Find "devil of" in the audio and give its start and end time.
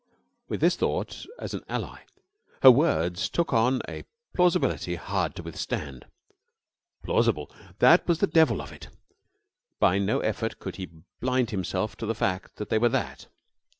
8.25-8.71